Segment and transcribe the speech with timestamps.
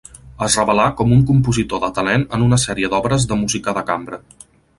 [0.45, 4.21] Es revelà com un compositor de talent en una sèrie d'obres de música de cambra.